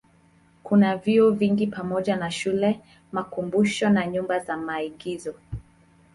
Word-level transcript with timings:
Kuna 0.63 0.97
vyuo 0.97 1.31
vingi 1.31 1.67
pamoja 1.67 2.15
na 2.15 2.31
shule, 2.31 2.79
makumbusho 3.11 3.89
na 3.89 4.07
nyumba 4.07 4.39
za 4.39 4.57
maigizo. 4.57 5.33